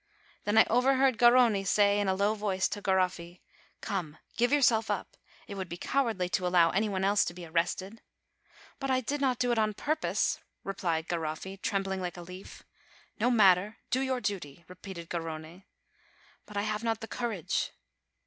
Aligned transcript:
Then 0.45 0.57
I 0.57 0.63
overheard 0.67 1.19
Garrone 1.19 1.63
say 1.63 1.99
in 1.99 2.07
a 2.07 2.15
low 2.15 2.33
voice 2.33 2.67
to 2.69 2.81
Garoffi, 2.81 3.41
"Come, 3.81 4.17
give 4.35 4.51
yourself 4.51 4.89
up; 4.89 5.15
it 5.47 5.53
would 5.53 5.69
be 5.69 5.77
cowardly 5.77 6.27
to 6.29 6.47
allow 6.47 6.71
any 6.71 6.89
one 6.89 7.03
else 7.03 7.23
to 7.25 7.35
be 7.35 7.45
arrested." 7.45 8.01
"But 8.79 8.89
I 8.89 9.01
did 9.01 9.21
not 9.21 9.37
do 9.37 9.51
it 9.51 9.59
on 9.59 9.75
purpose," 9.75 10.39
replied 10.63 11.07
Garoffi, 11.07 11.55
trembling 11.61 12.01
like 12.01 12.17
a 12.17 12.23
leaf. 12.23 12.63
"No 13.19 13.29
matter; 13.29 13.77
do 13.91 13.99
your 14.01 14.21
duty," 14.21 14.65
repeated 14.67 15.07
Garrone. 15.07 15.65
"But 16.47 16.57
I 16.57 16.63
have 16.63 16.83
not 16.83 17.01
the 17.01 17.07
courage." 17.07 17.69